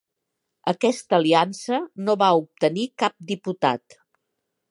[0.71, 3.99] Aquesta aliança no va obtenir cap diputat.